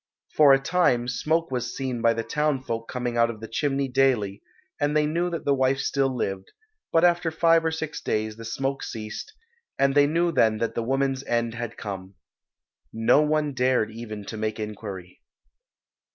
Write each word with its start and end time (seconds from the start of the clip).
For 0.35 0.51
a 0.51 0.57
time 0.57 1.07
smoke 1.07 1.51
was 1.51 1.77
seen 1.77 2.01
by 2.01 2.15
the 2.15 2.23
town 2.23 2.63
folk 2.63 2.87
coming 2.87 3.17
out 3.17 3.29
of 3.29 3.39
the 3.39 3.47
chimney 3.47 3.87
daily, 3.87 4.41
and 4.79 4.97
they 4.97 5.05
knew 5.05 5.29
that 5.29 5.45
the 5.45 5.53
wife 5.53 5.77
still 5.77 6.09
lived, 6.09 6.51
but 6.91 7.03
after 7.05 7.29
five 7.29 7.63
or 7.63 7.69
six 7.69 8.01
days 8.01 8.35
the 8.35 8.43
smoke 8.43 8.81
ceased, 8.81 9.31
and 9.77 9.93
they 9.93 10.07
knew 10.07 10.31
then 10.31 10.57
that 10.57 10.73
the 10.73 10.81
woman's 10.81 11.23
end 11.25 11.53
had 11.53 11.77
come. 11.77 12.15
No 12.91 13.21
one 13.21 13.53
dared 13.53 13.91
even 13.91 14.25
to 14.25 14.37
make 14.37 14.59
inquiry. 14.59 15.21